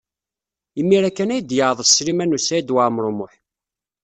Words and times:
Imir-a 0.79 1.11
kan 1.11 1.33
ay 1.35 1.41
d-yeɛḍes 1.43 1.89
Sliman 1.97 2.35
U 2.37 2.39
Saɛid 2.41 2.73
Waɛmaṛ 2.75 3.05
U 3.11 3.13
Muḥ. 3.17 3.33